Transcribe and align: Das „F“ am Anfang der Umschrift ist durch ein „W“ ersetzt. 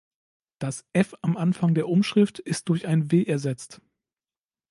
Das 0.57 0.83
„F“ 0.93 1.13
am 1.21 1.37
Anfang 1.37 1.75
der 1.75 1.87
Umschrift 1.87 2.39
ist 2.39 2.69
durch 2.69 2.87
ein 2.87 3.11
„W“ 3.11 3.21
ersetzt. 3.23 3.83